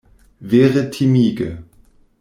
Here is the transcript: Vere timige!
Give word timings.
Vere 0.53 0.83
timige! 0.89 1.55